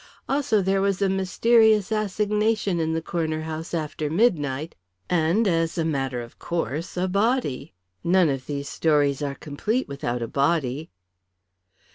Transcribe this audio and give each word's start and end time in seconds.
Also 0.27 0.63
there 0.63 0.81
was 0.81 0.99
a 0.99 1.07
mysterious 1.09 1.91
assignation 1.91 2.79
in 2.79 2.93
the 2.93 3.03
corner 3.03 3.41
house 3.41 3.71
after 3.71 4.09
midnight, 4.09 4.73
and, 5.11 5.47
as 5.47 5.77
a 5.77 5.85
matter 5.85 6.23
of 6.23 6.39
course, 6.39 6.97
a 6.97 7.07
body. 7.07 7.71
None 8.03 8.27
of 8.27 8.47
these 8.47 8.67
stories 8.67 9.21
are 9.21 9.35
complete 9.35 9.87
without 9.87 10.23
a 10.23 10.27
body." 10.27 10.89